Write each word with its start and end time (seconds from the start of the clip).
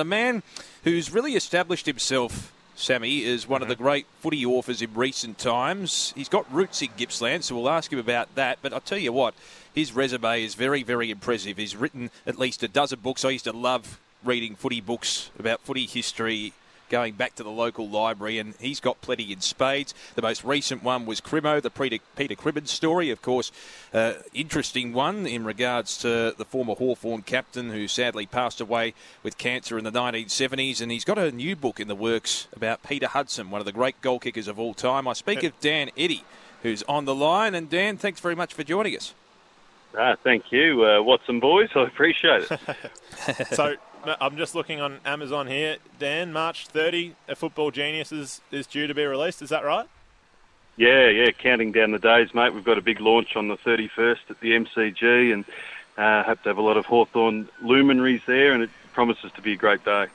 a 0.00 0.04
man 0.04 0.42
who's 0.84 1.12
really 1.12 1.34
established 1.34 1.86
himself 1.86 2.52
Sammy 2.78 3.24
is 3.24 3.48
one 3.48 3.62
of 3.62 3.68
mm-hmm. 3.68 3.70
the 3.70 3.76
great 3.76 4.06
footy 4.20 4.44
authors 4.44 4.82
in 4.82 4.92
recent 4.92 5.38
times. 5.38 6.12
He's 6.14 6.28
got 6.28 6.52
roots 6.52 6.82
in 6.82 6.90
Gippsland, 6.96 7.42
so 7.42 7.56
we'll 7.56 7.70
ask 7.70 7.90
him 7.90 7.98
about 7.98 8.34
that. 8.34 8.58
But 8.60 8.74
I'll 8.74 8.80
tell 8.80 8.98
you 8.98 9.14
what, 9.14 9.34
his 9.74 9.92
resume 9.94 10.44
is 10.44 10.54
very, 10.54 10.82
very 10.82 11.10
impressive. 11.10 11.56
He's 11.56 11.74
written 11.74 12.10
at 12.26 12.38
least 12.38 12.62
a 12.62 12.68
dozen 12.68 13.00
books. 13.00 13.24
I 13.24 13.30
used 13.30 13.44
to 13.44 13.52
love 13.52 13.98
reading 14.22 14.56
footy 14.56 14.82
books 14.82 15.30
about 15.38 15.62
footy 15.62 15.86
history 15.86 16.52
going 16.88 17.14
back 17.14 17.34
to 17.36 17.42
the 17.42 17.50
local 17.50 17.88
library, 17.88 18.38
and 18.38 18.54
he's 18.60 18.80
got 18.80 19.00
plenty 19.00 19.32
in 19.32 19.40
spades. 19.40 19.94
The 20.14 20.22
most 20.22 20.44
recent 20.44 20.82
one 20.82 21.06
was 21.06 21.20
Crimmo, 21.20 21.60
the 21.60 21.70
Peter, 21.70 21.98
Peter 22.16 22.34
Crimmins 22.34 22.70
story, 22.70 23.10
of 23.10 23.22
course, 23.22 23.52
uh, 23.92 24.14
interesting 24.34 24.92
one 24.92 25.26
in 25.26 25.44
regards 25.44 25.98
to 25.98 26.34
the 26.36 26.44
former 26.44 26.74
Hawthorn 26.74 27.22
captain 27.22 27.70
who 27.70 27.88
sadly 27.88 28.26
passed 28.26 28.60
away 28.60 28.94
with 29.22 29.38
cancer 29.38 29.78
in 29.78 29.84
the 29.84 29.92
1970s, 29.92 30.80
and 30.80 30.90
he's 30.90 31.04
got 31.04 31.18
a 31.18 31.30
new 31.32 31.56
book 31.56 31.80
in 31.80 31.88
the 31.88 31.94
works 31.94 32.48
about 32.54 32.82
Peter 32.82 33.08
Hudson, 33.08 33.50
one 33.50 33.60
of 33.60 33.66
the 33.66 33.72
great 33.72 34.00
goal 34.00 34.18
kickers 34.18 34.48
of 34.48 34.58
all 34.58 34.74
time. 34.74 35.08
I 35.08 35.12
speak 35.12 35.42
of 35.42 35.58
Dan 35.60 35.90
Eddy, 35.96 36.24
who's 36.62 36.82
on 36.84 37.04
the 37.04 37.14
line, 37.14 37.54
and 37.54 37.68
Dan, 37.68 37.96
thanks 37.96 38.20
very 38.20 38.34
much 38.34 38.54
for 38.54 38.62
joining 38.62 38.96
us. 38.96 39.14
Ah, 39.98 40.14
thank 40.22 40.52
you, 40.52 40.84
uh, 40.84 41.02
Watson 41.02 41.40
boys. 41.40 41.70
I 41.74 41.84
appreciate 41.84 42.46
it. 42.50 43.46
so, 43.52 43.76
I'm 44.08 44.36
just 44.36 44.54
looking 44.54 44.80
on 44.80 44.98
Amazon 45.04 45.46
here. 45.46 45.76
Dan, 45.98 46.32
March 46.32 46.66
30, 46.68 47.14
A 47.28 47.34
Football 47.34 47.70
Genius 47.70 48.12
is, 48.12 48.40
is 48.50 48.66
due 48.66 48.86
to 48.86 48.94
be 48.94 49.04
released. 49.04 49.42
Is 49.42 49.50
that 49.50 49.64
right? 49.64 49.86
Yeah, 50.76 51.08
yeah. 51.08 51.30
Counting 51.30 51.72
down 51.72 51.90
the 51.90 51.98
days, 51.98 52.34
mate. 52.34 52.54
We've 52.54 52.64
got 52.64 52.78
a 52.78 52.82
big 52.82 53.00
launch 53.00 53.36
on 53.36 53.48
the 53.48 53.56
31st 53.56 54.18
at 54.30 54.40
the 54.40 54.52
MCG, 54.52 55.32
and 55.32 55.44
uh, 55.96 56.22
hope 56.22 56.42
to 56.42 56.50
have 56.50 56.58
a 56.58 56.62
lot 56.62 56.76
of 56.76 56.84
Hawthorn 56.86 57.48
luminaries 57.62 58.22
there, 58.26 58.52
and 58.52 58.62
it 58.62 58.70
promises 58.92 59.32
to 59.32 59.42
be 59.42 59.52
a 59.52 59.56
great 59.56 59.84
day. 59.84 60.06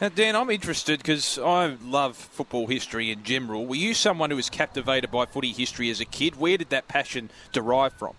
Now, 0.00 0.08
Dan, 0.08 0.36
I'm 0.36 0.50
interested 0.50 0.98
because 0.98 1.38
I 1.38 1.76
love 1.82 2.16
football 2.16 2.66
history 2.66 3.10
in 3.10 3.22
general. 3.22 3.66
Were 3.66 3.76
you 3.76 3.94
someone 3.94 4.30
who 4.30 4.36
was 4.36 4.50
captivated 4.50 5.10
by 5.10 5.26
footy 5.26 5.52
history 5.52 5.90
as 5.90 6.00
a 6.00 6.04
kid? 6.04 6.36
Where 6.36 6.56
did 6.56 6.70
that 6.70 6.88
passion 6.88 7.30
derive 7.52 7.92
from? 7.94 8.14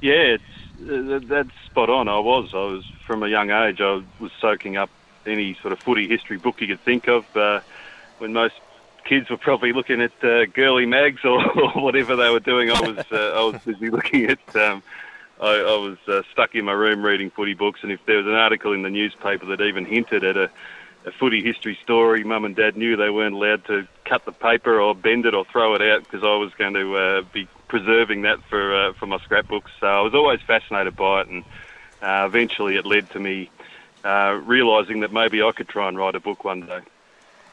Yeah, 0.00 0.36
it's 0.36 0.42
that's 0.84 1.50
spot 1.66 1.90
on. 1.90 2.08
I 2.08 2.18
was. 2.18 2.50
I 2.52 2.64
was 2.64 2.84
from 3.06 3.22
a 3.22 3.28
young 3.28 3.50
age. 3.50 3.80
I 3.80 4.02
was 4.20 4.32
soaking 4.40 4.76
up 4.76 4.90
any 5.26 5.54
sort 5.60 5.72
of 5.72 5.78
footy 5.80 6.08
history 6.08 6.38
book 6.38 6.60
you 6.60 6.66
could 6.66 6.80
think 6.80 7.08
of. 7.08 7.36
Uh, 7.36 7.60
when 8.18 8.32
most 8.32 8.54
kids 9.04 9.30
were 9.30 9.36
probably 9.36 9.72
looking 9.72 10.00
at 10.00 10.12
uh, 10.24 10.46
girly 10.46 10.86
mags 10.86 11.24
or, 11.24 11.40
or, 11.60 11.82
whatever 11.82 12.16
they 12.16 12.30
were 12.30 12.40
doing, 12.40 12.70
I 12.70 12.80
was 12.80 12.98
uh, 13.10 13.32
I 13.36 13.44
was 13.44 13.60
busy 13.64 13.90
looking 13.90 14.26
at. 14.26 14.56
Um, 14.56 14.82
I, 15.40 15.58
I 15.58 15.76
was 15.76 15.98
uh, 16.06 16.22
stuck 16.30 16.54
in 16.54 16.64
my 16.64 16.72
room 16.72 17.02
reading 17.02 17.30
footy 17.30 17.54
books, 17.54 17.80
and 17.82 17.90
if 17.90 18.04
there 18.06 18.18
was 18.18 18.26
an 18.26 18.34
article 18.34 18.72
in 18.72 18.82
the 18.82 18.90
newspaper 18.90 19.46
that 19.46 19.60
even 19.60 19.84
hinted 19.84 20.22
at 20.22 20.36
a, 20.36 20.48
a 21.04 21.10
footy 21.10 21.42
history 21.42 21.76
story, 21.82 22.22
mum 22.22 22.44
and 22.44 22.54
dad 22.54 22.76
knew 22.76 22.94
they 22.94 23.10
weren't 23.10 23.34
allowed 23.34 23.64
to 23.64 23.88
cut 24.04 24.24
the 24.24 24.30
paper 24.30 24.80
or 24.80 24.94
bend 24.94 25.26
it 25.26 25.34
or 25.34 25.44
throw 25.44 25.74
it 25.74 25.82
out 25.82 26.04
because 26.04 26.22
I 26.22 26.36
was 26.36 26.52
going 26.54 26.74
to 26.74 26.96
uh, 26.96 27.22
be 27.32 27.48
preserving 27.72 28.20
that 28.20 28.38
for 28.50 28.88
uh, 28.88 28.92
for 28.92 29.06
my 29.06 29.16
scrapbooks. 29.24 29.70
So 29.80 29.86
I 29.86 30.02
was 30.02 30.12
always 30.14 30.40
fascinated 30.46 30.94
by 30.94 31.22
it, 31.22 31.28
and 31.28 31.42
uh, 32.02 32.26
eventually 32.26 32.76
it 32.76 32.84
led 32.84 33.08
to 33.12 33.18
me 33.18 33.50
uh, 34.04 34.38
realising 34.44 35.00
that 35.00 35.10
maybe 35.10 35.42
I 35.42 35.52
could 35.52 35.68
try 35.68 35.88
and 35.88 35.96
write 35.96 36.14
a 36.14 36.20
book 36.20 36.44
one 36.44 36.66
day. 36.66 36.80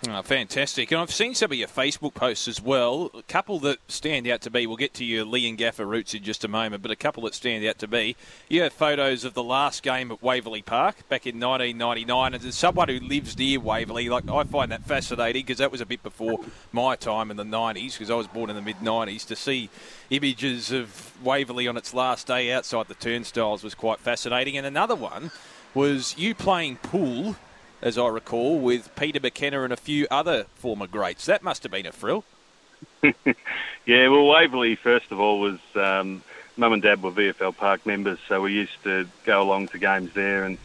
Oh, 0.08 0.22
fantastic. 0.22 0.92
And 0.92 1.02
I've 1.02 1.12
seen 1.12 1.36
some 1.36 1.52
of 1.52 1.58
your 1.58 1.68
Facebook 1.68 2.14
posts 2.14 2.48
as 2.48 2.62
well. 2.62 3.12
A 3.14 3.22
couple 3.24 3.60
that 3.60 3.80
stand 3.90 4.30
out 4.30 4.40
to 4.42 4.50
be, 4.50 4.66
we'll 4.66 4.78
get 4.78 4.94
to 4.94 5.04
your 5.04 5.26
Leongatha 5.26 5.86
roots 5.86 6.14
in 6.14 6.24
just 6.24 6.46
a 6.46 6.48
moment, 6.48 6.82
but 6.82 6.90
a 6.90 6.96
couple 6.96 7.24
that 7.24 7.36
stand 7.36 7.66
out 7.66 7.80
to 7.80 7.88
be. 7.88 8.16
You 8.48 8.62
have 8.62 8.72
photos 8.72 9.26
of 9.26 9.34
the 9.34 9.44
last 9.44 9.84
game 9.84 10.10
at 10.10 10.24
Waverley 10.24 10.62
Park 10.62 11.08
back 11.10 11.28
in 11.28 11.38
1999. 11.38 12.34
And 12.34 12.46
as 12.46 12.56
someone 12.56 12.88
who 12.88 13.02
lives 13.02 13.38
near 13.38 13.60
Waverley, 13.60 14.08
like 14.08 14.30
I 14.30 14.46
find 14.46 14.72
that 14.72 14.84
fascinating 14.84 15.42
because 15.42 15.58
that 15.58 15.72
was 15.72 15.82
a 15.82 15.86
bit 15.86 16.02
before 16.02 16.40
my 16.72 16.96
time 16.96 17.30
in 17.30 17.36
the 17.36 17.44
90s 17.44 17.92
because 17.92 18.10
I 18.10 18.16
was 18.16 18.28
born 18.28 18.50
in 18.50 18.56
the 18.56 18.62
mid 18.62 18.78
90s. 18.78 19.28
To 19.28 19.36
see 19.36 19.70
images 20.12 20.72
of 20.72 21.14
Waverley 21.22 21.68
on 21.68 21.76
its 21.76 21.94
last 21.94 22.26
day 22.26 22.54
outside 22.54 22.88
the 22.88 22.96
turnstiles 22.96 23.66
was 23.66 23.76
quite 23.76 24.00
fascinating. 24.00 24.56
And 24.56 24.66
another 24.66 24.96
one 24.96 25.32
was 25.74 26.18
you 26.18 26.34
playing 26.34 26.78
pool 26.78 27.36
as 27.82 27.98
I 27.98 28.08
recall, 28.08 28.60
with 28.60 28.96
Peter 28.96 29.20
McKenna 29.20 29.64
and 29.64 29.74
a 29.74 29.78
few 29.78 30.08
other 30.12 30.46
former 30.56 30.88
greats. 30.88 31.26
That 31.26 31.44
must 31.44 31.64
have 31.64 31.72
been 31.72 31.86
a 31.86 31.92
thrill. 31.92 32.24
yeah, 33.04 34.08
well, 34.08 34.26
Waverley, 34.28 34.76
first 34.76 35.12
of 35.12 35.20
all, 35.20 35.40
was 35.40 35.60
um, 35.76 36.24
mum 36.58 36.74
and 36.74 36.82
dad 36.82 37.02
were 37.02 37.12
VFL 37.12 37.56
Park 37.56 37.86
members, 37.86 38.20
so 38.28 38.42
we 38.42 38.54
used 38.54 38.84
to 38.84 39.08
go 39.24 39.42
along 39.42 39.70
to 39.70 39.80
games 39.80 40.14
there, 40.14 40.44
and 40.44 40.58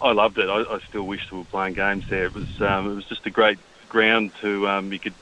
I 0.00 0.12
loved 0.12 0.38
it. 0.38 0.48
I, 0.48 0.62
I 0.62 0.80
still 0.88 1.06
wish 1.06 1.30
we 1.30 1.38
were 1.38 1.44
playing 1.44 1.74
games 1.74 2.08
there. 2.08 2.26
It 2.26 2.34
was 2.34 2.62
um, 2.62 2.90
it 2.90 2.94
was 2.94 3.04
just 3.04 3.26
a 3.26 3.30
great 3.30 3.58
ground 3.88 4.32
to 4.40 4.68
um, 4.68 4.92
you 4.92 4.98
could 4.98 5.14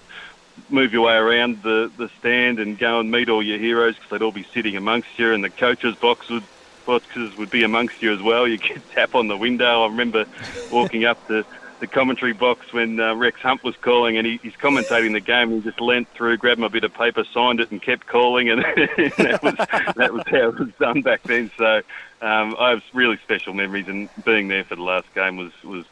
move 0.70 0.92
your 0.92 1.02
way 1.02 1.14
around 1.14 1.62
the, 1.62 1.90
the 1.96 2.08
stand 2.20 2.60
and 2.60 2.78
go 2.78 3.00
and 3.00 3.10
meet 3.10 3.28
all 3.28 3.42
your 3.42 3.58
heroes 3.58 3.96
because 3.96 4.10
they'd 4.10 4.22
all 4.22 4.32
be 4.32 4.46
sitting 4.54 4.76
amongst 4.76 5.18
you, 5.18 5.32
and 5.32 5.42
the 5.42 5.50
coaches' 5.50 5.96
box 5.96 6.28
would 6.30 6.44
boxes 6.84 7.36
would 7.36 7.50
be 7.50 7.64
amongst 7.64 8.02
you 8.02 8.12
as 8.12 8.22
well. 8.22 8.46
You 8.54 8.58
could 8.58 8.82
tap 8.90 9.14
on 9.14 9.26
the 9.26 9.36
window. 9.36 9.82
I 9.82 9.86
remember 9.88 10.26
walking 10.70 11.04
up 11.04 11.26
to 11.28 11.44
the 11.80 11.86
commentary 11.88 12.32
box 12.32 12.72
when 12.72 13.00
uh, 13.00 13.14
Rex 13.14 13.40
Hunt 13.40 13.64
was 13.64 13.76
calling, 13.76 14.16
and 14.16 14.26
he, 14.26 14.38
he's 14.42 14.54
commentating 14.54 15.12
the 15.12 15.20
game. 15.20 15.50
He 15.50 15.60
just 15.60 15.80
leant 15.80 16.08
through, 16.10 16.36
grabbed 16.36 16.60
my 16.60 16.68
bit 16.68 16.84
of 16.84 16.94
paper, 16.94 17.24
signed 17.24 17.60
it, 17.60 17.70
and 17.70 17.82
kept 17.82 18.06
calling. 18.06 18.48
And 18.48 18.62
that 19.18 19.40
was 19.42 19.54
that 19.96 20.12
was 20.12 20.22
how 20.26 20.48
it 20.48 20.58
was 20.58 20.70
done 20.78 21.02
back 21.02 21.22
then. 21.24 21.50
So 21.58 21.82
um, 22.22 22.56
I 22.58 22.70
have 22.70 22.82
really 22.92 23.18
special 23.18 23.54
memories, 23.54 23.88
and 23.88 24.08
being 24.24 24.48
there 24.48 24.64
for 24.64 24.76
the 24.76 24.82
last 24.82 25.12
game 25.14 25.36
was 25.36 25.52
was 25.64 25.84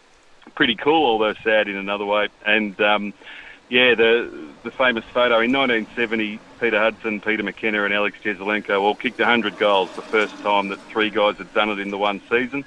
pretty 0.54 0.76
cool, 0.76 1.04
although 1.04 1.34
sad 1.42 1.68
in 1.68 1.76
another 1.76 2.04
way. 2.04 2.28
And 2.46 2.80
um, 2.80 3.12
yeah, 3.72 3.94
the 3.94 4.48
the 4.64 4.70
famous 4.70 5.02
photo 5.14 5.40
in 5.40 5.50
1970, 5.50 6.38
Peter 6.60 6.78
Hudson, 6.78 7.22
Peter 7.22 7.42
McKenna, 7.42 7.84
and 7.84 7.94
Alex 7.94 8.18
Jesaulenko 8.22 8.78
all 8.78 8.94
kicked 8.94 9.18
100 9.18 9.56
goals. 9.56 9.90
The 9.96 10.02
first 10.02 10.36
time 10.42 10.68
that 10.68 10.78
three 10.90 11.08
guys 11.08 11.38
had 11.38 11.54
done 11.54 11.70
it 11.70 11.78
in 11.78 11.90
the 11.90 11.96
one 11.96 12.20
season. 12.28 12.66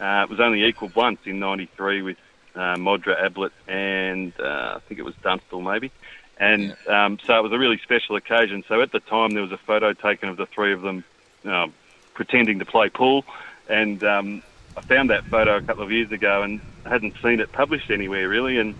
Uh, 0.00 0.22
it 0.24 0.30
was 0.30 0.40
only 0.40 0.64
equalled 0.64 0.96
once 0.96 1.18
in 1.26 1.38
'93 1.38 2.00
with 2.00 2.16
uh, 2.54 2.76
Modra, 2.76 3.22
Ablett, 3.22 3.52
and 3.66 4.32
uh, 4.40 4.76
I 4.76 4.78
think 4.88 4.98
it 4.98 5.02
was 5.02 5.14
Dunstall 5.16 5.60
maybe. 5.60 5.92
And 6.38 6.74
yeah. 6.86 7.04
um, 7.04 7.18
so 7.26 7.38
it 7.38 7.42
was 7.42 7.52
a 7.52 7.58
really 7.58 7.78
special 7.82 8.16
occasion. 8.16 8.64
So 8.68 8.80
at 8.80 8.90
the 8.90 9.00
time 9.00 9.32
there 9.32 9.42
was 9.42 9.52
a 9.52 9.58
photo 9.58 9.92
taken 9.92 10.30
of 10.30 10.38
the 10.38 10.46
three 10.46 10.72
of 10.72 10.80
them 10.80 11.04
um, 11.44 11.74
pretending 12.14 12.58
to 12.60 12.64
play 12.64 12.88
pool, 12.88 13.26
and 13.68 14.02
um, 14.02 14.42
I 14.78 14.80
found 14.80 15.10
that 15.10 15.26
photo 15.26 15.58
a 15.58 15.60
couple 15.60 15.82
of 15.82 15.92
years 15.92 16.10
ago 16.10 16.40
and 16.40 16.62
hadn't 16.86 17.16
seen 17.22 17.40
it 17.40 17.52
published 17.52 17.90
anywhere 17.90 18.30
really, 18.30 18.56
and 18.56 18.74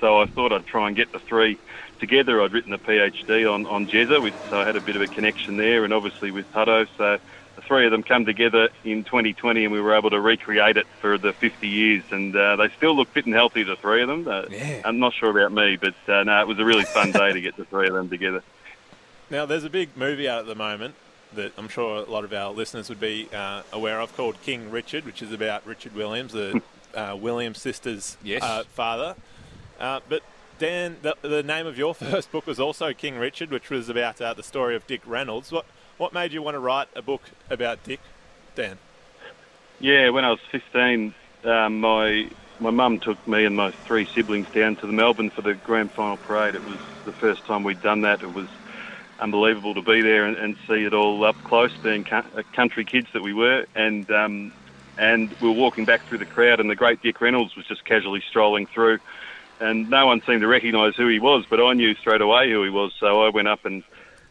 so 0.00 0.20
I 0.20 0.26
thought 0.26 0.52
I'd 0.52 0.66
try 0.66 0.88
and 0.88 0.96
get 0.96 1.12
the 1.12 1.18
three 1.18 1.58
together. 1.98 2.42
I'd 2.42 2.52
written 2.52 2.72
a 2.72 2.78
PhD 2.78 3.52
on, 3.52 3.66
on 3.66 3.86
Jezza, 3.86 4.22
with, 4.22 4.34
so 4.48 4.60
I 4.60 4.64
had 4.64 4.76
a 4.76 4.80
bit 4.80 4.96
of 4.96 5.02
a 5.02 5.06
connection 5.06 5.56
there, 5.56 5.84
and 5.84 5.92
obviously 5.92 6.30
with 6.30 6.50
Hutto. 6.52 6.88
So 6.96 7.18
the 7.56 7.62
three 7.62 7.84
of 7.84 7.92
them 7.92 8.02
come 8.02 8.24
together 8.24 8.70
in 8.84 9.04
2020, 9.04 9.64
and 9.64 9.72
we 9.72 9.80
were 9.80 9.94
able 9.94 10.10
to 10.10 10.20
recreate 10.20 10.76
it 10.76 10.86
for 11.00 11.18
the 11.18 11.32
50 11.32 11.68
years. 11.68 12.02
And 12.10 12.34
uh, 12.34 12.56
they 12.56 12.68
still 12.70 12.96
look 12.96 13.08
fit 13.08 13.26
and 13.26 13.34
healthy, 13.34 13.62
the 13.62 13.76
three 13.76 14.02
of 14.02 14.08
them. 14.08 14.26
Uh, 14.26 14.44
yeah. 14.50 14.80
I'm 14.84 14.98
not 14.98 15.12
sure 15.12 15.30
about 15.30 15.52
me, 15.52 15.76
but 15.76 15.94
uh, 16.08 16.24
no, 16.24 16.40
it 16.40 16.48
was 16.48 16.58
a 16.58 16.64
really 16.64 16.84
fun 16.84 17.12
day 17.12 17.32
to 17.32 17.40
get 17.40 17.56
the 17.56 17.64
three 17.66 17.86
of 17.86 17.94
them 17.94 18.08
together. 18.08 18.42
Now, 19.30 19.46
there's 19.46 19.64
a 19.64 19.70
big 19.70 19.96
movie 19.96 20.28
out 20.28 20.40
at 20.40 20.46
the 20.46 20.56
moment 20.56 20.94
that 21.34 21.52
I'm 21.56 21.68
sure 21.68 21.98
a 21.98 22.10
lot 22.10 22.24
of 22.24 22.32
our 22.32 22.50
listeners 22.50 22.88
would 22.88 22.98
be 22.98 23.28
uh, 23.32 23.62
aware 23.72 24.00
of 24.00 24.16
called 24.16 24.40
King 24.42 24.70
Richard, 24.70 25.04
which 25.04 25.22
is 25.22 25.32
about 25.32 25.64
Richard 25.66 25.94
Williams, 25.94 26.32
the 26.32 26.60
uh, 26.94 27.16
Williams 27.20 27.60
sisters' 27.60 28.16
yes. 28.22 28.42
uh, 28.42 28.64
father. 28.74 29.14
Uh, 29.80 30.00
but 30.08 30.22
Dan, 30.58 30.98
the, 31.00 31.16
the, 31.22 31.42
name 31.42 31.66
of 31.66 31.78
your 31.78 31.94
first 32.12 32.30
book 32.30 32.46
was 32.46 32.60
also 32.60 32.92
King 32.92 33.16
Richard, 33.16 33.50
which 33.50 33.70
was 33.70 33.88
about 33.88 34.20
uh, 34.20 34.34
the 34.34 34.42
story 34.42 34.76
of 34.76 34.86
Dick 34.86 35.00
Reynolds. 35.06 35.50
What 35.50 35.64
what 35.96 36.12
made 36.14 36.32
you 36.32 36.42
want 36.42 36.54
to 36.54 36.58
write 36.60 36.88
a 36.94 37.02
book 37.02 37.22
about 37.50 37.82
Dick, 37.84 38.00
Dan? 38.54 38.78
Yeah, 39.80 40.10
when 40.10 40.24
I 40.24 40.30
was 40.30 40.40
15, 40.50 41.14
um, 41.44 41.80
my 41.80 42.28
my 42.58 42.70
mum 42.70 43.00
took 43.00 43.26
me 43.26 43.46
and 43.46 43.56
my 43.56 43.70
three 43.70 44.04
siblings 44.04 44.48
down 44.50 44.76
to 44.76 44.86
the 44.86 44.92
Melbourne 44.92 45.30
for 45.30 45.42
the 45.42 45.54
grand 45.54 45.90
final 45.92 46.18
parade. 46.18 46.54
It 46.54 46.64
was 46.64 46.76
the 47.06 47.12
first 47.12 47.44
time 47.46 47.64
we'd 47.64 47.82
done 47.82 48.02
that. 48.02 48.22
It 48.22 48.34
was 48.34 48.48
unbelievable 49.18 49.74
to 49.74 49.82
be 49.82 50.02
there 50.02 50.26
and, 50.26 50.36
and 50.36 50.56
see 50.68 50.84
it 50.84 50.92
all 50.92 51.24
up 51.24 51.36
close, 51.44 51.74
being 51.78 52.06
uh, 52.10 52.22
country 52.52 52.84
kids 52.84 53.08
that 53.14 53.22
we 53.22 53.32
were. 53.32 53.66
And 53.74 54.10
um, 54.10 54.52
and 54.98 55.34
we 55.40 55.48
were 55.48 55.54
walking 55.54 55.86
back 55.86 56.06
through 56.06 56.18
the 56.18 56.26
crowd, 56.26 56.60
and 56.60 56.68
the 56.68 56.76
great 56.76 57.00
Dick 57.00 57.22
Reynolds 57.22 57.56
was 57.56 57.66
just 57.66 57.86
casually 57.86 58.22
strolling 58.28 58.66
through 58.66 58.98
and 59.60 59.90
no 59.90 60.06
one 60.06 60.22
seemed 60.26 60.40
to 60.40 60.48
recognise 60.48 60.96
who 60.96 61.06
he 61.08 61.20
was, 61.20 61.44
but 61.48 61.60
I 61.60 61.74
knew 61.74 61.94
straight 61.94 62.20
away 62.20 62.50
who 62.50 62.64
he 62.64 62.70
was. 62.70 62.92
So 62.98 63.22
I 63.22 63.28
went 63.28 63.48
up 63.48 63.64
and 63.64 63.82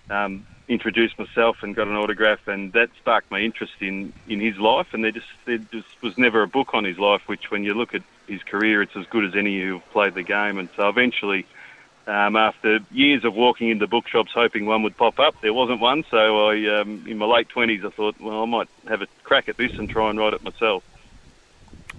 um, 0.10 0.46
introduced 0.68 1.18
myself 1.20 1.58
and 1.62 1.76
got 1.76 1.88
an 1.88 1.96
autograph, 1.96 2.48
and 2.48 2.74
that 2.74 2.90
sparked 3.00 3.30
my 3.31 3.40
interest 3.40 3.74
in, 3.80 4.12
in 4.28 4.40
his 4.40 4.58
life. 4.58 4.88
And 4.94 5.04
there 5.04 5.12
just 5.12 5.28
there 5.46 5.60
just 5.60 6.02
was 6.02 6.18
never 6.18 6.42
a 6.42 6.48
book 6.48 6.74
on 6.74 6.84
his 6.84 6.98
life, 6.98 7.22
which 7.28 7.52
when 7.52 7.64
you 7.64 7.74
look 7.74 7.94
at 7.94 8.04
his 8.28 8.42
career, 8.44 8.81
it's 8.81 8.96
as 8.96 9.06
good 9.08 9.26
as 9.26 9.36
any 9.36 9.62
who 9.62 9.80
played 9.92 10.16
the 10.16 10.24
game. 10.24 10.58
And 10.58 10.70
so 10.76 10.90
eventually. 10.90 11.46
Um, 12.08 12.36
after 12.36 12.80
years 12.90 13.24
of 13.24 13.36
walking 13.36 13.70
into 13.70 13.86
bookshops 13.86 14.31
hoping 14.34 14.66
one 14.66 14.81
would 14.81 14.98
pop 14.98 15.20
up, 15.20 15.36
there 15.42 15.54
wasn't 15.54 15.80
one. 15.80 16.04
So 16.10 16.48
I, 16.48 16.80
um, 16.80 17.06
in 17.08 17.20
my 17.20 17.28
late 17.28 17.50
twenties, 17.50 17.86
I 17.86 17.90
thought, 17.90 18.20
well, 18.20 18.42
I 18.42 18.46
might 18.48 18.70
have 18.88 19.04
a 19.04 19.08
crack 19.24 19.48
at 19.48 19.58
this 19.58 19.78
and 19.78 19.88
try 19.88 20.10
and 20.10 20.18
write 20.18 20.34
it 20.34 20.42
myself. 20.42 20.84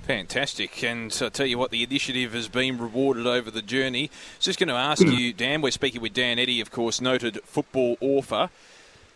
Fantastic. 0.03 0.83
And 0.83 1.17
I 1.21 1.29
tell 1.29 1.47
you 1.47 1.59
what, 1.59 1.71
the 1.71 1.83
initiative 1.83 2.33
has 2.33 2.49
been 2.49 2.79
rewarded 2.79 3.27
over 3.27 3.51
the 3.51 3.63
journey. 3.63 4.11
Just 4.39 4.59
going 4.59 4.69
to 4.69 4.75
ask 4.75 5.03
hmm. 5.03 5.11
you, 5.11 5.33
Dan, 5.33 5.63
we're 5.63 5.71
speaking 5.71 6.01
with 6.01 6.15
Dan 6.15 6.39
Eddy, 6.39 6.61
of 6.61 6.71
course, 6.71 7.01
noted 7.01 7.41
football 7.45 7.97
author. 8.01 8.51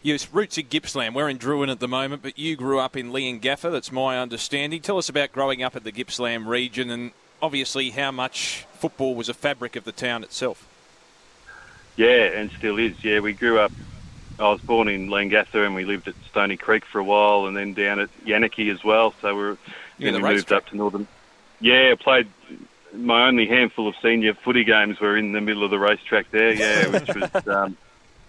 Your 0.02 0.18
roots 0.32 0.58
in 0.58 0.66
Gippsland. 0.66 1.14
We're 1.14 1.30
in 1.30 1.38
Drouin 1.38 1.70
at 1.70 1.80
the 1.80 1.88
moment, 1.88 2.22
but 2.22 2.38
you 2.38 2.56
grew 2.56 2.78
up 2.78 2.94
in 2.96 3.10
Leongatha, 3.10 3.72
that's 3.72 3.90
my 3.90 4.20
understanding. 4.20 4.82
Tell 4.82 4.98
us 4.98 5.08
about 5.08 5.32
growing 5.32 5.62
up 5.62 5.74
in 5.74 5.82
the 5.82 5.92
Gippsland 5.92 6.46
region 6.46 6.90
and 6.90 7.12
obviously 7.40 7.90
how 7.90 8.10
much 8.10 8.66
football 8.74 9.14
was 9.14 9.30
a 9.30 9.34
fabric 9.34 9.76
of 9.76 9.84
the 9.84 9.92
town 9.92 10.22
itself. 10.22 10.68
Yeah, 11.96 12.24
and 12.26 12.50
still 12.52 12.78
is. 12.78 13.02
Yeah, 13.02 13.20
we 13.20 13.32
grew 13.32 13.58
up. 13.58 13.72
I 14.38 14.50
was 14.50 14.60
born 14.60 14.88
in 14.88 15.08
Leongatha 15.08 15.64
and 15.64 15.74
we 15.74 15.84
lived 15.84 16.08
at 16.08 16.14
Stony 16.30 16.56
Creek 16.56 16.84
for 16.84 16.98
a 16.98 17.04
while 17.04 17.46
and 17.46 17.56
then 17.56 17.72
down 17.72 18.00
at 18.00 18.10
Yanakie 18.26 18.72
as 18.72 18.82
well. 18.84 19.14
So 19.22 19.34
we 19.34 19.56
are 20.00 20.04
yeah, 20.04 20.12
we 20.12 20.18
moved 20.20 20.52
up 20.52 20.66
to 20.66 20.76
Northern. 20.76 21.06
Yeah, 21.60 21.92
I 21.92 21.94
played 21.94 22.28
my 22.92 23.26
only 23.26 23.46
handful 23.46 23.88
of 23.88 23.94
senior 24.02 24.34
footy 24.34 24.64
games 24.64 25.00
were 25.00 25.16
in 25.16 25.32
the 25.32 25.40
middle 25.40 25.64
of 25.64 25.70
the 25.70 25.78
racetrack 25.78 26.30
there. 26.30 26.52
Yeah, 26.52 26.88
which 26.98 27.14
was 27.14 27.48
um, 27.48 27.76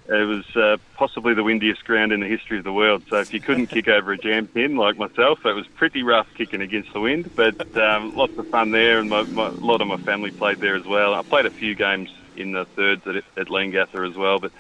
it 0.07 0.27
was 0.27 0.55
uh, 0.55 0.77
possibly 0.95 1.33
the 1.33 1.43
windiest 1.43 1.83
ground 1.85 2.11
in 2.11 2.19
the 2.19 2.27
history 2.27 2.59
of 2.59 2.63
the 2.63 2.73
world. 2.73 3.03
So 3.09 3.19
if 3.19 3.33
you 3.33 3.39
couldn't 3.39 3.67
kick 3.67 3.87
over 3.87 4.11
a 4.11 4.17
jam 4.17 4.47
pin 4.47 4.75
like 4.75 4.97
myself, 4.97 5.45
it 5.45 5.53
was 5.53 5.67
pretty 5.67 6.03
rough 6.03 6.27
kicking 6.35 6.61
against 6.61 6.93
the 6.93 6.99
wind. 6.99 7.31
But 7.35 7.75
um, 7.77 8.15
lots 8.15 8.37
of 8.37 8.47
fun 8.49 8.71
there, 8.71 8.99
and 8.99 9.09
my, 9.09 9.23
my, 9.23 9.47
a 9.47 9.51
lot 9.51 9.81
of 9.81 9.87
my 9.87 9.97
family 9.97 10.31
played 10.31 10.57
there 10.57 10.75
as 10.75 10.85
well. 10.85 11.15
I 11.15 11.23
played 11.23 11.45
a 11.45 11.51
few 11.51 11.73
games 11.73 12.11
in 12.37 12.51
the 12.51 12.65
thirds 12.65 13.07
at, 13.07 13.15
at 13.15 13.47
Leongatha 13.47 14.07
as 14.07 14.15
well. 14.15 14.39
But 14.39 14.51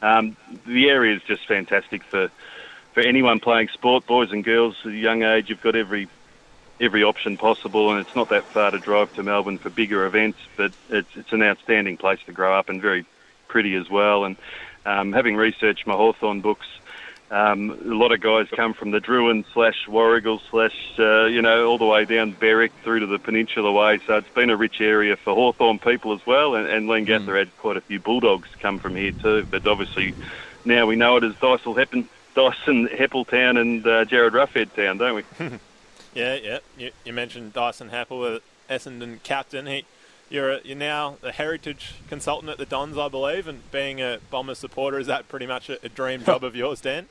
um, 0.00 0.36
the 0.66 0.88
area 0.88 1.16
is 1.16 1.22
just 1.22 1.46
fantastic 1.46 2.02
for 2.04 2.30
for 2.92 3.00
anyone 3.00 3.40
playing 3.40 3.68
sport, 3.68 4.06
boys 4.06 4.30
and 4.30 4.44
girls 4.44 4.76
at 4.84 4.92
a 4.92 4.96
young 4.96 5.22
age. 5.22 5.50
You've 5.50 5.60
got 5.60 5.74
every 5.74 6.08
every 6.80 7.02
option 7.02 7.36
possible, 7.36 7.90
and 7.90 8.00
it's 8.00 8.14
not 8.16 8.28
that 8.30 8.44
far 8.44 8.70
to 8.70 8.78
drive 8.78 9.12
to 9.14 9.22
Melbourne 9.22 9.58
for 9.58 9.70
bigger 9.70 10.06
events. 10.06 10.38
But 10.56 10.72
it's 10.90 11.16
it's 11.16 11.32
an 11.32 11.42
outstanding 11.42 11.96
place 11.96 12.20
to 12.26 12.32
grow 12.32 12.58
up 12.58 12.68
and 12.68 12.80
very 12.80 13.06
pretty 13.48 13.74
as 13.74 13.88
well. 13.88 14.24
And 14.24 14.36
um, 14.84 15.12
having 15.12 15.36
researched 15.36 15.86
my 15.86 15.94
Hawthorn 15.94 16.40
books, 16.40 16.66
um, 17.30 17.70
a 17.70 17.94
lot 17.94 18.12
of 18.12 18.20
guys 18.20 18.48
come 18.54 18.74
from 18.74 18.90
the 18.90 19.00
Drouin 19.00 19.44
slash 19.52 19.86
Warragul 19.86 20.40
slash, 20.50 20.76
uh, 20.98 21.24
you 21.24 21.42
know, 21.42 21.66
all 21.66 21.78
the 21.78 21.86
way 21.86 22.04
down 22.04 22.32
Berwick 22.32 22.72
through 22.82 23.00
to 23.00 23.06
the 23.06 23.18
Peninsula 23.18 23.72
Way. 23.72 23.98
So 24.06 24.18
it's 24.18 24.28
been 24.34 24.50
a 24.50 24.56
rich 24.56 24.80
area 24.80 25.16
for 25.16 25.34
Hawthorn 25.34 25.78
people 25.78 26.12
as 26.12 26.24
well. 26.26 26.54
And, 26.54 26.68
and 26.68 26.88
Leongatha 26.88 27.26
mm. 27.26 27.38
had 27.38 27.56
quite 27.58 27.76
a 27.76 27.80
few 27.80 27.98
Bulldogs 27.98 28.48
come 28.60 28.78
from 28.78 28.94
here 28.94 29.12
too. 29.12 29.46
But 29.50 29.66
obviously 29.66 30.14
now 30.64 30.86
we 30.86 30.96
know 30.96 31.16
it 31.16 31.24
as 31.24 31.34
Dyson 31.36 31.74
Heppel, 31.74 32.06
Dyson 32.34 32.88
Heppeltown 32.88 33.60
and 33.60 33.86
uh, 33.86 34.04
Jarryd 34.04 34.32
Roughead 34.32 34.74
Town, 34.74 34.98
don't 34.98 35.14
we? 35.16 35.58
yeah, 36.14 36.34
yeah. 36.34 36.58
You, 36.76 36.90
you 37.04 37.12
mentioned 37.12 37.52
Dyson 37.52 37.90
Heppel, 37.90 38.40
Essendon 38.68 39.22
captain. 39.22 39.66
He 39.66 39.84
you're 40.30 40.52
a, 40.52 40.60
you're 40.64 40.76
now 40.76 41.18
a 41.22 41.30
heritage 41.30 41.94
consultant 42.08 42.50
at 42.50 42.58
the 42.58 42.66
Dons, 42.66 42.98
I 42.98 43.08
believe, 43.08 43.46
and 43.46 43.70
being 43.70 44.00
a 44.00 44.18
Bomber 44.30 44.56
supporter 44.56 44.98
is 44.98 45.06
that 45.06 45.28
pretty 45.28 45.46
much 45.46 45.70
a, 45.70 45.84
a 45.84 45.88
dream 45.88 46.24
job 46.24 46.42
of 46.42 46.56
yours, 46.56 46.80
Dan? 46.80 47.06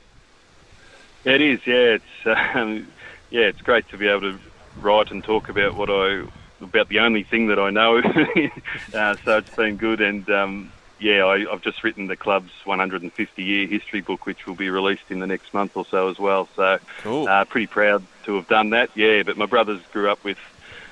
It 1.24 1.40
is, 1.40 1.66
yeah. 1.66 1.98
It's 1.98 2.06
um, 2.56 2.88
yeah, 3.30 3.46
it's 3.46 3.62
great 3.62 3.88
to 3.90 3.98
be 3.98 4.08
able 4.08 4.34
to 4.34 4.40
write 4.82 5.10
and 5.12 5.24
talk 5.24 5.48
about 5.48 5.76
what 5.76 5.90
I 5.90 6.26
about 6.62 6.90
the 6.90 7.00
only 7.00 7.24
thing 7.24 7.48
that 7.48 7.60
I 7.60 7.70
know. 7.70 7.98
uh, 8.94 9.16
so 9.24 9.38
it's 9.38 9.56
been 9.56 9.78
good, 9.78 10.02
and 10.02 10.30
um, 10.30 10.73
yeah, 11.04 11.26
I, 11.26 11.40
have 11.52 11.62
just 11.62 11.84
written 11.84 12.08
the 12.08 12.16
club's 12.16 12.52
150 12.64 13.44
year 13.44 13.68
history 13.68 14.00
book, 14.00 14.26
which 14.26 14.48
will 14.48 14.56
be 14.56 14.70
released 14.70 15.04
in 15.10 15.20
the 15.20 15.28
next 15.28 15.54
month 15.54 15.76
or 15.76 15.86
so 15.86 16.08
as 16.08 16.18
well. 16.18 16.48
So 16.56 16.80
cool. 17.02 17.28
uh, 17.28 17.44
pretty 17.44 17.68
proud 17.68 18.04
to 18.24 18.36
have 18.36 18.48
done 18.48 18.70
that. 18.70 18.90
Yeah, 18.96 19.24
but 19.24 19.36
my 19.38 19.46
brothers 19.46 19.82
grew 19.92 20.10
up 20.10 20.24
with 20.24 20.38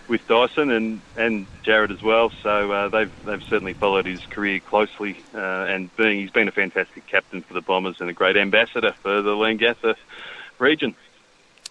with 0.09 0.27
Dyson 0.27 0.71
and, 0.71 0.99
and 1.15 1.47
Jarryd 1.63 1.91
as 1.91 2.03
well. 2.03 2.29
So 2.43 2.71
uh, 2.71 2.89
they've 2.89 3.25
they've 3.25 3.43
certainly 3.43 3.73
followed 3.73 4.05
his 4.05 4.19
career 4.25 4.59
closely, 4.59 5.17
uh, 5.33 5.37
and 5.37 5.95
being 5.95 6.19
he's 6.19 6.31
been 6.31 6.49
a 6.49 6.51
fantastic 6.51 7.07
captain 7.07 7.41
for 7.41 7.53
the 7.53 7.61
Bombers 7.61 8.01
and 8.01 8.09
a 8.09 8.13
great 8.13 8.35
ambassador 8.35 8.91
for 8.91 9.21
the 9.21 9.31
Leongatha 9.31 9.95
region. 10.59 10.93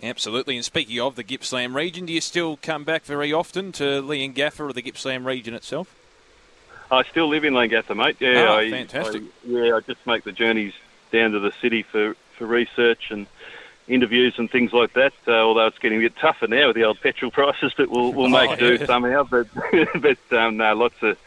Absolutely. 0.03 0.57
And 0.57 0.65
speaking 0.65 0.99
of 0.99 1.15
the 1.15 1.23
Gippsland 1.23 1.75
region, 1.75 2.07
do 2.07 2.15
you 2.15 2.23
still 2.23 2.57
come 2.57 2.85
back 2.85 3.05
very 3.05 3.35
often 3.35 3.71
to 3.73 4.01
Leongatha 4.01 4.61
or 4.61 4.73
the 4.73 4.81
Gippsland 4.81 5.27
region 5.27 5.53
itself? 5.53 5.95
I 6.91 7.05
still 7.05 7.29
live 7.29 7.45
in 7.45 7.55
Leongatha, 7.55 7.97
mate. 7.97 8.17
Yeah, 8.21 8.47
oh, 8.49 8.57
I, 8.57 8.71
fantastic. 8.71 9.23
I, 9.23 9.27
yeah, 9.49 9.77
I 9.77 9.81
just 9.81 10.05
make 10.07 10.25
the 10.25 10.33
journeys 10.33 10.75
down 11.13 11.33
to 11.33 11.39
the 11.39 11.53
city 11.61 11.83
for, 11.83 12.17
for 12.37 12.47
research 12.47 13.11
and 13.11 13.27
interviews 13.89 14.35
and 14.39 14.51
things 14.51 14.73
like 14.73 14.93
that. 14.95 15.13
Uh, 15.27 15.33
although 15.33 15.67
it's 15.67 15.79
getting 15.79 15.99
a 15.99 16.03
bit 16.03 16.17
tougher 16.17 16.49
now 16.49 16.69
with 16.69 16.77
the 16.77 16.85
old 16.85 17.01
petrol 17.01 17.31
prices, 17.33 17.73
but 17.77 17.89
we'll, 17.89 18.13
we'll 18.13 18.29
make 18.29 18.51
oh, 18.51 18.57
do 18.57 18.75
yeah. 18.75 18.87
somehow. 18.87 19.25
But 19.25 19.49
but 20.01 20.19
um, 20.33 20.57
no, 20.57 20.75
lots 20.75 21.03
of 21.03 21.19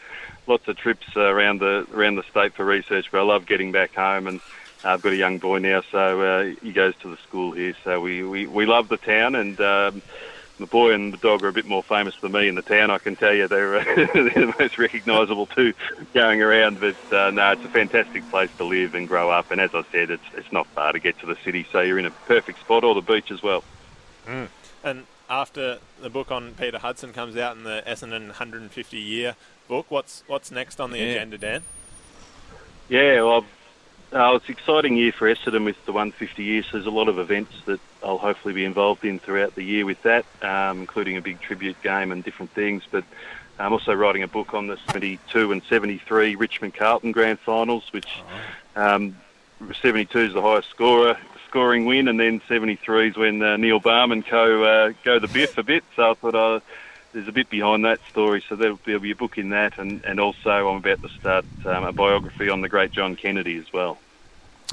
lots 0.46 0.68
of 0.68 0.76
trips 0.76 1.06
uh, 1.16 1.20
around 1.20 1.60
the 1.60 1.86
around 1.94 2.16
the 2.16 2.24
state 2.24 2.54
for 2.54 2.64
research. 2.64 3.06
But 3.10 3.20
I 3.20 3.24
love 3.24 3.46
getting 3.46 3.72
back 3.72 3.94
home, 3.94 4.26
and 4.26 4.40
uh, 4.84 4.90
I've 4.90 5.02
got 5.02 5.12
a 5.12 5.16
young 5.16 5.38
boy 5.38 5.58
now, 5.58 5.82
so 5.90 6.20
uh, 6.20 6.54
he 6.62 6.72
goes 6.72 6.94
to 6.96 7.10
the 7.10 7.16
school 7.18 7.52
here. 7.52 7.74
So 7.84 8.00
we, 8.00 8.22
we, 8.22 8.46
we 8.46 8.66
love 8.66 8.88
the 8.88 8.98
town, 8.98 9.34
and 9.34 9.58
um, 9.60 10.02
the 10.58 10.66
boy 10.66 10.92
and 10.92 11.12
the 11.12 11.16
dog 11.16 11.42
are 11.42 11.48
a 11.48 11.52
bit 11.52 11.66
more 11.66 11.82
famous 11.82 12.14
than 12.20 12.32
me 12.32 12.48
in 12.48 12.54
the 12.54 12.62
town. 12.62 12.90
I 12.90 12.98
can 12.98 13.16
tell 13.16 13.34
you 13.34 13.48
they're, 13.48 13.76
uh, 13.76 13.84
they're 14.14 14.46
the 14.46 14.54
most 14.58 14.78
recognisable 14.78 15.46
too 15.46 15.74
going 16.12 16.42
around. 16.42 16.80
But 16.80 16.96
uh, 17.12 17.30
no, 17.30 17.52
it's 17.52 17.64
a 17.64 17.68
fantastic 17.68 18.28
place 18.30 18.50
to 18.58 18.64
live 18.64 18.94
and 18.94 19.08
grow 19.08 19.30
up. 19.30 19.50
And 19.50 19.60
as 19.60 19.74
I 19.74 19.82
said, 19.90 20.10
it's 20.10 20.24
it's 20.34 20.52
not 20.52 20.66
far 20.68 20.92
to 20.92 20.98
get 20.98 21.18
to 21.20 21.26
the 21.26 21.36
city, 21.44 21.66
so 21.72 21.80
you're 21.80 21.98
in 21.98 22.06
a 22.06 22.10
perfect 22.10 22.60
spot, 22.60 22.84
or 22.84 22.94
the 22.94 23.00
beach 23.00 23.30
as 23.30 23.42
well. 23.42 23.64
Mm. 24.26 24.48
And 24.82 25.06
after 25.28 25.78
the 26.00 26.10
book 26.10 26.30
on 26.30 26.54
Peter 26.54 26.78
Hudson 26.78 27.12
comes 27.12 27.36
out 27.36 27.56
in 27.56 27.64
the 27.64 27.82
Essendon 27.86 28.26
150 28.26 28.98
year 28.98 29.36
book, 29.68 29.86
what's 29.90 30.22
what's 30.26 30.50
next 30.50 30.80
on 30.80 30.90
the 30.90 30.98
yeah. 30.98 31.04
agenda, 31.04 31.38
Dan? 31.38 31.62
Yeah, 32.88 33.22
well, 33.22 33.46
uh, 34.14 34.34
it's 34.36 34.46
an 34.46 34.52
exciting 34.52 34.96
year 34.96 35.12
for 35.12 35.26
Essendon 35.32 35.64
with 35.64 35.84
the 35.86 35.92
150 35.92 36.42
years. 36.42 36.66
There's 36.72 36.86
a 36.86 36.90
lot 36.90 37.08
of 37.08 37.18
events 37.18 37.52
that 37.66 37.80
I'll 38.02 38.18
hopefully 38.18 38.54
be 38.54 38.64
involved 38.64 39.04
in 39.04 39.18
throughout 39.18 39.54
the 39.56 39.64
year 39.64 39.84
with 39.84 40.00
that, 40.02 40.24
um, 40.40 40.80
including 40.80 41.16
a 41.16 41.20
big 41.20 41.40
tribute 41.40 41.80
game 41.82 42.12
and 42.12 42.22
different 42.22 42.52
things. 42.52 42.84
But 42.88 43.04
I'm 43.58 43.72
also 43.72 43.92
writing 43.92 44.22
a 44.22 44.28
book 44.28 44.54
on 44.54 44.68
the 44.68 44.78
72 44.92 45.50
and 45.50 45.62
73 45.64 46.36
Richmond 46.36 46.74
Carlton 46.74 47.10
Grand 47.10 47.40
Finals, 47.40 47.92
which 47.92 48.22
um, 48.76 49.16
72 49.82 50.18
is 50.18 50.32
the 50.32 50.42
highest 50.42 50.70
scorer 50.70 51.18
scoring 51.48 51.84
win, 51.84 52.08
and 52.08 52.18
then 52.18 52.40
73 52.48 53.10
is 53.10 53.16
when 53.16 53.40
uh, 53.42 53.56
Neil 53.56 53.78
Balme 53.78 54.24
co 54.24 54.64
uh, 54.64 54.92
go 55.04 55.20
the 55.20 55.28
biff 55.28 55.56
a 55.58 55.62
bit. 55.62 55.84
So 55.94 56.10
I 56.10 56.14
thought 56.14 56.34
uh, 56.34 56.60
there's 57.12 57.28
a 57.28 57.32
bit 57.32 57.48
behind 57.48 57.84
that 57.84 58.00
story, 58.10 58.44
so 58.48 58.56
there'll, 58.56 58.78
there'll, 58.84 59.00
be 59.00 59.12
a 59.12 59.16
book 59.16 59.38
in 59.38 59.50
that, 59.50 59.78
and, 59.78 60.04
and 60.04 60.18
also 60.18 60.68
I'm 60.68 60.78
about 60.78 61.02
to 61.02 61.08
start 61.08 61.44
um, 61.64 61.84
a 61.84 61.92
biography 61.92 62.48
on 62.48 62.60
the 62.60 62.68
great 62.68 62.90
John 62.90 63.14
Kennedy 63.14 63.56
as 63.56 63.72
well. 63.72 63.98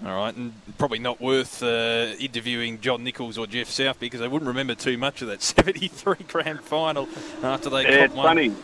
All 0.04 0.16
right, 0.16 0.36
and 0.36 0.54
probably 0.80 0.98
not 0.98 1.22
worth 1.22 1.62
uh, 1.62 2.14
interviewing 2.20 2.82
John 2.82 3.04
Nicholls 3.04 3.38
or 3.38 3.46
Jeff 3.46 3.70
South 3.70 4.00
because 4.00 4.20
they 4.20 4.28
wouldn't 4.28 4.48
remember 4.48 4.74
too 4.74 4.98
much 4.98 5.22
of 5.22 5.28
that 5.28 5.42
73 5.44 6.16
grand 6.28 6.62
final 6.62 7.08
after 7.44 7.70
they 7.70 7.84
yeah, 7.84 8.06
it's 8.06 8.14
one. 8.14 8.26
funny. 8.26 8.56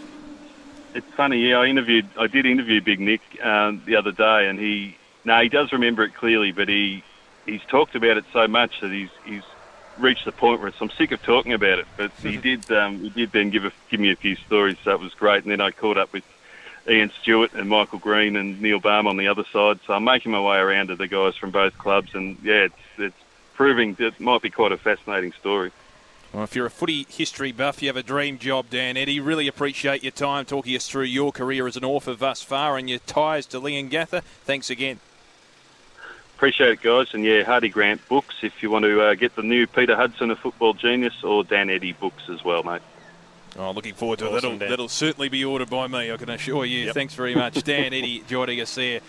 It's 0.96 1.14
funny, 1.16 1.50
yeah. 1.50 1.60
I 1.60 1.68
interviewed, 1.68 2.08
I 2.20 2.26
did 2.26 2.48
interview 2.48 2.82
Big 2.82 3.00
Nick 3.00 3.22
um, 3.44 3.84
the 3.86 3.98
other 3.98 4.12
day, 4.12 4.48
and 4.48 4.58
he, 4.58 4.98
no, 5.26 5.40
he 5.40 5.50
does 5.50 5.72
remember 5.72 6.04
it 6.04 6.16
clearly, 6.16 6.52
but 6.52 6.68
he, 6.70 7.04
he's 7.46 7.62
talked 7.68 7.94
about 7.94 8.18
it 8.18 8.26
so 8.34 8.48
much 8.48 8.82
that 8.82 8.92
he's, 8.92 9.10
he's 9.24 9.44
reached 10.00 10.26
the 10.26 10.32
point 10.32 10.60
where 10.60 10.70
it's, 10.70 10.82
I'm 10.82 10.90
sick 10.90 11.12
of 11.12 11.22
talking 11.22 11.54
about 11.54 11.78
it. 11.78 11.86
But 11.98 12.12
he 12.24 12.38
did, 12.38 12.72
um, 12.72 13.00
he 13.00 13.10
did 13.10 13.32
then 13.32 13.52
give 13.52 13.64
a, 13.64 13.72
give 13.92 14.00
me 14.00 14.12
a 14.12 14.16
few 14.16 14.38
stories, 14.38 14.78
so 14.84 14.92
it 14.92 15.00
was 15.00 15.14
great. 15.14 15.44
And 15.44 15.52
then 15.52 15.62
I 15.62 15.70
caught 15.70 15.98
up 15.98 16.14
with 16.14 16.24
Ian 16.90 17.12
Stewart 17.22 17.54
and 17.54 17.70
Michael 17.70 18.00
Green 18.00 18.36
and 18.36 18.62
Neil 18.62 18.80
Balme 18.80 19.08
on 19.08 19.18
the 19.18 19.28
other 19.28 19.44
side. 19.52 19.80
So 19.86 19.94
I'm 19.94 20.04
making 20.04 20.32
my 20.32 20.42
way 20.42 20.58
around 20.58 20.88
to 20.88 20.96
the 20.96 21.08
guys 21.08 21.36
from 21.36 21.52
both 21.52 21.78
clubs, 21.78 22.16
and 22.16 22.38
yeah, 22.44 22.66
it's, 22.66 22.76
it's 22.98 23.16
proving 23.56 23.94
that 23.96 24.08
it 24.08 24.20
might 24.20 24.42
be 24.42 24.50
quite 24.50 24.72
a 24.72 24.78
fascinating 24.78 25.34
story. 25.34 25.72
Well, 26.34 26.44
if 26.44 26.56
you're 26.56 26.66
a 26.66 26.72
footy 26.72 27.06
history 27.10 27.52
buff, 27.52 27.82
you 27.82 27.88
have 27.88 27.98
a 27.98 28.04
dream 28.04 28.38
job, 28.38 28.70
Dan 28.70 28.98
Eddy. 28.98 29.20
Really 29.20 29.48
appreciate 29.48 30.04
your 30.04 30.12
time 30.12 30.46
talking 30.46 30.76
us 30.76 30.88
through 30.88 31.06
your 31.06 31.32
career 31.32 31.68
as 31.68 31.78
an 31.78 31.86
author 31.86 32.16
thus 32.16 32.42
far 32.42 32.78
and 32.78 32.90
your 32.90 33.00
ties 33.00 33.46
to 33.48 33.60
Leongatha. 33.60 34.22
Thanks 34.44 34.70
again. 34.70 35.00
Appreciate 36.36 36.70
it, 36.70 36.82
guys. 36.82 37.14
And 37.14 37.24
yeah, 37.24 37.44
Hardie 37.44 37.72
Grant 37.72 38.08
books 38.10 38.36
if 38.44 38.62
you 38.62 38.70
want 38.70 38.84
to 38.84 39.02
uh, 39.02 39.16
get 39.16 39.36
the 39.36 39.42
new 39.42 39.66
Peter 39.66 39.96
Hudson, 39.96 40.30
a 40.30 40.36
football 40.36 40.74
genius, 40.74 41.24
or 41.24 41.44
Dan 41.44 41.70
Eddy 41.70 41.94
books 41.94 42.30
as 42.30 42.44
well, 42.44 42.62
mate. 42.62 42.82
Oh, 43.58 43.72
looking 43.72 43.94
forward 43.94 44.20
to 44.20 44.26
awesome, 44.26 44.54
it. 44.54 44.60
That'll, 44.60 44.70
that'll 44.70 44.90
certainly 44.90 45.30
be 45.30 45.44
ordered 45.46 45.70
by 45.70 45.88
me, 45.88 46.12
I 46.12 46.18
can 46.18 46.30
assure 46.30 46.66
you. 46.66 46.86
Yep. 46.86 46.94
Thanks 46.94 47.14
very 47.14 47.34
much. 47.34 47.64
Dan 47.64 47.94
Eddy, 47.94 48.24
joining 48.28 48.62
us 48.62 48.76
there. 48.76 49.00